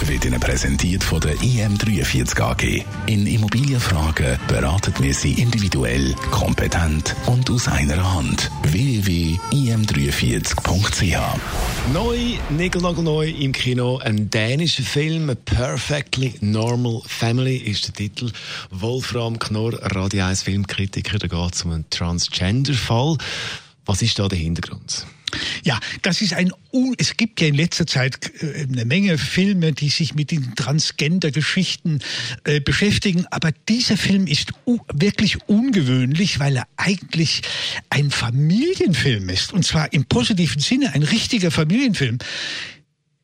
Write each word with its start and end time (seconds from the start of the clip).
wird 0.00 0.24
Ihnen 0.24 0.40
präsentiert 0.40 1.04
von 1.04 1.20
der 1.20 1.34
IM43 1.36 2.40
AG. 2.40 2.84
In 3.06 3.26
Immobilienfragen 3.26 4.38
beraten 4.48 4.94
wir 4.98 5.14
Sie 5.14 5.32
individuell, 5.32 6.14
kompetent 6.30 7.14
und 7.26 7.50
aus 7.50 7.68
einer 7.68 8.14
Hand. 8.14 8.50
www.im43.ch 8.62 11.18
Neu, 11.92 12.38
neu 13.02 13.28
im 13.28 13.52
Kino, 13.52 13.98
ein 13.98 14.30
dänischer 14.30 14.82
Film, 14.82 15.36
Perfectly 15.44 16.34
Normal 16.40 17.02
Family 17.06 17.56
ist 17.56 17.86
der 17.86 17.94
Titel. 17.94 18.30
Wolfram 18.70 19.38
Knorr, 19.38 19.74
Radio 19.94 20.24
1 20.24 20.42
Filmkritiker, 20.42 21.18
da 21.18 21.26
geht 21.26 21.54
es 21.54 21.64
um 21.64 21.72
einen 21.72 21.88
Transgender-Fall. 21.90 23.18
Was 23.86 24.02
ist 24.02 24.18
da 24.18 24.28
der 24.28 24.38
Hintergrund? 24.38 25.06
Ja, 25.64 25.78
das 26.02 26.20
ist 26.20 26.34
ein, 26.34 26.52
es 26.98 27.16
gibt 27.16 27.40
ja 27.40 27.48
in 27.48 27.54
letzter 27.54 27.86
Zeit 27.86 28.30
äh, 28.42 28.62
eine 28.62 28.84
Menge 28.84 29.18
Filme, 29.18 29.72
die 29.72 29.88
sich 29.88 30.14
mit 30.14 30.30
den 30.30 30.54
Transgender-Geschichten 30.54 32.00
äh, 32.44 32.60
beschäftigen, 32.60 33.26
aber 33.30 33.52
dieser 33.68 33.96
Film 33.96 34.26
ist 34.26 34.52
wirklich 34.92 35.38
ungewöhnlich, 35.46 36.40
weil 36.40 36.56
er 36.56 36.66
eigentlich 36.76 37.42
ein 37.90 38.10
Familienfilm 38.10 39.28
ist, 39.28 39.52
und 39.52 39.64
zwar 39.64 39.92
im 39.92 40.04
positiven 40.04 40.60
Sinne 40.60 40.94
ein 40.94 41.02
richtiger 41.02 41.50
Familienfilm. 41.50 42.18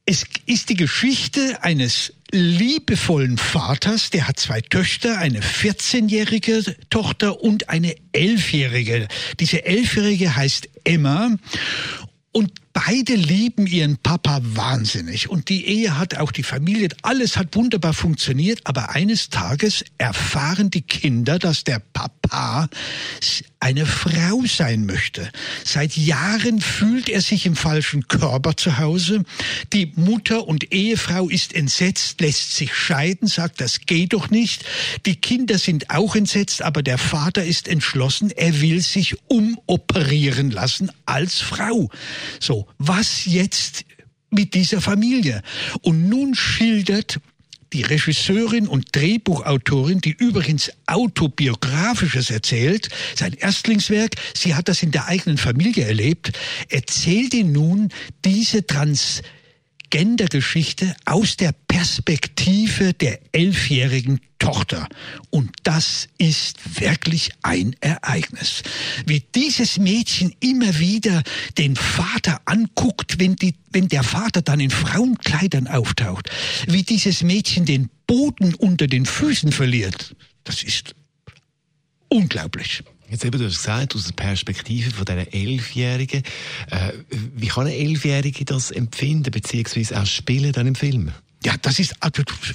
Es 0.07 0.25
ist 0.47 0.71
die 0.71 0.77
Geschichte 0.77 1.63
eines 1.63 2.15
liebevollen 2.33 3.39
Vaters, 3.39 4.11
der 4.11 4.29
hat 4.29 4.39
zwei 4.39 4.61
Töchter, 4.61 5.19
eine 5.19 5.41
14-jährige 5.41 6.77
Tochter 6.91 7.41
und 7.43 7.69
eine 7.69 7.95
11-jährige. 8.15 9.09
Diese 9.39 9.59
11-jährige 9.59 10.37
heißt 10.37 10.69
Emma 10.85 11.37
und 12.33 12.53
beide 12.73 13.15
lieben 13.15 13.67
ihren 13.67 13.97
Papa 13.99 14.41
wahnsinnig. 14.43 15.29
Und 15.29 15.49
die 15.49 15.67
Ehe 15.67 15.99
hat 15.99 16.17
auch 16.17 16.33
die 16.33 16.43
Familie, 16.43 16.89
alles 17.03 17.37
hat 17.37 17.55
wunderbar 17.55 17.95
funktioniert. 17.95 18.61
Aber 18.65 18.91
eines 18.91 19.31
Tages 19.31 19.85
erfahren 19.99 20.71
die 20.71 20.83
Kinder, 20.83 21.39
dass 21.39 21.65
der 21.65 21.81
Papa 21.93 22.69
eine 23.61 23.85
Frau 23.85 24.43
sein 24.47 24.87
möchte. 24.87 25.31
Seit 25.65 25.95
Jahren 25.97 26.61
fühlt 26.63 27.11
er 27.11 27.21
sich 27.21 27.45
im 27.45 27.57
falschen 27.57 28.09
Körper 28.09 28.57
zu 28.57 28.79
Hause. 28.79 29.23
Die 29.75 29.93
Mutter 29.97 30.49
und 30.49 30.73
Ehefrau 30.73 31.29
ist 31.29 31.55
entsetzt, 31.55 32.23
lässt 32.23 32.57
sich 32.57 32.75
scheiden, 32.75 33.29
sagt, 33.29 33.61
das 33.61 33.81
geht 33.83 34.15
doch 34.15 34.31
nicht. 34.31 34.65
Die 35.05 35.17
Kinder 35.17 35.59
sind 35.59 35.91
auch 35.91 36.17
entsetzt, 36.17 36.63
aber 36.63 36.83
der 36.83 36.97
Vater 36.97 37.45
ist 37.45 37.69
entschlossen, 37.69 38.31
er 38.31 38.63
will 38.63 38.81
sich 38.81 39.17
umoperieren 39.29 40.51
lassen 40.51 40.91
als 41.05 41.41
Frau. 41.41 41.91
So, 42.41 42.60
was 42.79 43.25
jetzt 43.27 43.85
mit 44.31 44.55
dieser 44.55 44.81
Familie? 44.81 45.43
Und 45.83 46.09
nun 46.09 46.35
schildert 46.35 47.21
die 47.73 47.83
Regisseurin 47.83 48.67
und 48.67 48.95
Drehbuchautorin, 48.97 50.01
die 50.01 50.11
übrigens 50.11 50.73
autobiografisches 50.87 52.31
erzählt, 52.31 52.89
sein 53.15 53.33
Erstlingswerk, 53.35 54.17
sie 54.35 54.55
hat 54.55 54.69
das 54.69 54.83
in 54.83 54.91
der 54.91 55.07
eigenen 55.07 55.39
Familie 55.39 55.85
erlebt, 55.85 56.33
erzählt 56.69 57.33
ihn 57.35 57.53
nun 57.53 57.91
diese 58.25 58.67
Trans 58.67 59.23
Gendergeschichte 59.91 60.95
aus 61.05 61.37
der 61.37 61.53
Perspektive 61.53 62.95
der 62.95 63.19
elfjährigen 63.33 64.21
Tochter. 64.39 64.89
Und 65.31 65.51
das 65.65 66.09
ist 66.17 66.81
wirklich 66.81 67.31
ein 67.43 67.77
Ereignis. 67.81 68.63
Wie 69.05 69.23
dieses 69.35 69.79
Mädchen 69.79 70.35
immer 70.41 70.79
wieder 70.79 71.23
den 71.59 71.77
Vater 71.77 72.41
anguckt, 72.47 73.19
wenn, 73.19 73.37
die, 73.37 73.55
wenn 73.71 73.89
der 73.89 74.03
Vater 74.03 74.43
dann 74.43 74.61
in 74.61 74.71
Frauenkleidern 74.71 75.67
auftaucht. 75.67 76.31
Wie 76.67 76.83
dieses 76.83 77.23
Mädchen 77.23 77.67
den 77.67 77.91
Boden 78.07 78.55
unter 78.55 78.87
den 78.87 79.07
Füßen 79.07 79.53
verliert. 79.53 80.15
Das 80.45 80.63
ist 80.63 80.95
unglaublich. 82.09 82.83
Jetzt 83.11 83.25
eben, 83.25 83.39
du 83.39 83.45
hast 83.45 83.57
gesagt, 83.57 83.97
aus 83.97 84.05
der 84.05 84.13
Perspektive 84.13 84.93
von 84.93 85.05
dieser 85.05 85.35
Elfjährigen. 85.35 86.23
Äh, 86.71 86.93
wie 87.35 87.49
kann 87.49 87.67
eine 87.67 87.75
Elfjährige 87.75 88.45
das 88.45 88.71
empfinden, 88.71 89.33
beziehungsweise 89.33 90.01
auch 90.01 90.07
spielen 90.07 90.53
dann 90.53 90.69
im 90.69 90.77
Film? 90.77 91.13
Ja, 91.43 91.55
das 91.63 91.79
ist 91.79 91.95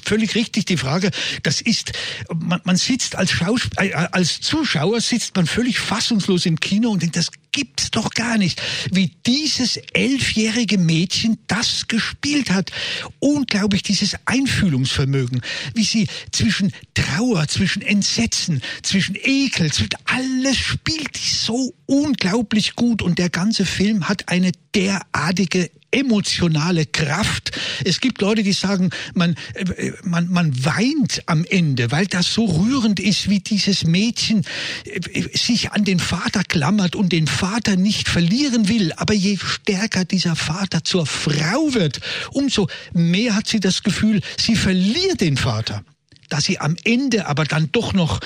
völlig 0.04 0.36
richtig 0.36 0.66
die 0.66 0.78
Frage. 0.78 1.10
Das 1.42 1.60
ist, 1.60 1.94
man, 2.32 2.62
man 2.66 2.76
sitzt 2.76 3.16
als, 3.16 3.32
Schausp 3.32 3.72
äh, 3.78 3.94
als 3.94 4.42
Zuschauer 4.42 5.02
sitzt 5.02 5.36
man 5.36 5.48
völlig 5.48 5.80
fassungslos 5.80 6.46
im 6.46 6.60
Kino 6.60 6.92
und 6.92 7.02
denkt, 7.02 7.16
das 7.16 7.32
gibt's 7.52 7.90
doch 7.90 8.12
gar 8.12 8.38
nicht, 8.38 8.62
wie 8.92 9.12
dieses 9.26 9.78
elfjährige 9.94 10.78
Mädchen 10.78 11.40
das 11.48 11.88
gespielt 11.88 12.52
hat. 12.52 12.72
Unglaublich 13.20 13.82
dieses 13.82 14.18
Einfühlungsvermögen, 14.26 15.42
wie 15.74 15.84
sie 15.84 16.08
zwischen 16.32 16.72
Trauer, 16.94 17.48
zwischen 17.48 17.82
Entsetzen, 17.82 18.62
zwischen 18.84 19.16
Ekel, 19.16 19.72
zwischen 19.72 19.96
alles 20.04 20.58
spielt 20.58 21.16
die 21.16 21.30
so 21.30 21.74
unglaublich 21.88 22.76
gut 22.76 23.02
und 23.02 23.18
der 23.18 23.30
ganze 23.30 23.66
Film 23.66 24.08
hat 24.10 24.30
eine 24.30 24.52
derartige 24.76 25.72
emotionale 25.96 26.86
Kraft. 26.86 27.52
Es 27.84 28.02
gibt 28.02 28.22
Leute, 28.22 28.44
die 28.44 28.54
sagen, 28.54 28.90
man, 29.14 29.36
äh, 29.54 29.92
man, 30.04 30.30
man 30.30 30.66
weint 30.66 31.24
am 31.26 31.46
Ende, 31.46 31.92
weil 31.92 32.06
das 32.06 32.34
so 32.34 32.46
rührend 32.46 33.00
ist, 33.00 33.30
wie 33.30 33.40
dieses 33.40 33.86
Mädchen 33.86 34.44
äh, 34.84 35.38
sich 35.38 35.72
an 35.72 35.86
den 35.86 36.00
Vater 36.00 36.44
klammert 36.44 36.96
und 36.96 37.12
den 37.12 37.28
Vater 37.28 37.76
nicht 37.76 38.10
verlieren 38.10 38.68
will. 38.68 38.92
Aber 38.98 39.14
je 39.14 39.38
stärker 39.38 40.06
dieser 40.06 40.36
Vater 40.36 40.84
zur 40.84 41.06
Frau 41.06 41.74
wird, 41.74 42.02
umso 42.32 42.68
mehr 42.94 43.36
hat 43.36 43.48
sie 43.48 43.60
das 43.60 43.84
Gefühl, 43.84 44.22
sie 44.38 44.56
verliert 44.56 45.22
den 45.22 45.38
Vater 45.38 45.84
dass 46.28 46.46
sie 46.46 46.60
am 46.60 46.76
Ende 46.84 47.28
aber 47.28 47.46
dann 47.46 47.72
doch 47.72 47.94
noch, 47.94 48.20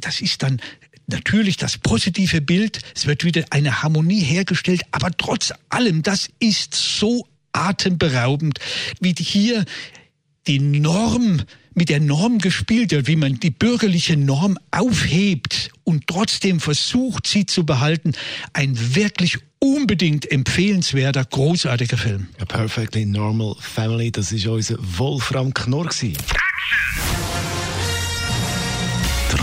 das 0.00 0.22
ist 0.22 0.42
dann 0.42 0.58
natürlich 1.06 1.56
das 1.56 1.78
positive 1.78 2.40
Bild, 2.40 2.80
es 2.94 3.06
wird 3.06 3.24
wieder 3.24 3.44
eine 3.50 3.82
Harmonie 3.82 4.20
hergestellt, 4.20 4.82
aber 4.90 5.10
trotz 5.16 5.52
allem, 5.68 6.02
das 6.02 6.28
ist 6.38 6.74
so 6.74 7.26
atemberaubend, 7.52 8.58
wie 9.00 9.14
hier 9.18 9.64
die 10.46 10.58
Norm 10.58 11.42
mit 11.74 11.90
der 11.90 12.00
Norm 12.00 12.38
gespielt 12.38 12.90
wird, 12.90 13.06
wie 13.06 13.16
man 13.16 13.38
die 13.38 13.50
bürgerliche 13.50 14.16
Norm 14.16 14.58
aufhebt 14.70 15.70
und 15.84 16.06
trotzdem 16.06 16.58
versucht, 16.58 17.26
sie 17.26 17.44
zu 17.44 17.66
behalten. 17.66 18.12
Ein 18.54 18.94
wirklich 18.94 19.38
unbedingt 19.58 20.30
empfehlenswerter, 20.30 21.24
großartiger 21.24 21.98
Film. 21.98 22.28
A 22.40 22.46
Perfectly 22.46 23.04
Normal 23.04 23.56
Family, 23.60 24.10
das 24.10 24.32
ist 24.32 24.46
unser 24.46 24.76
Wolfram 24.80 25.52
Knorr. 25.52 25.90
Die 26.00 26.14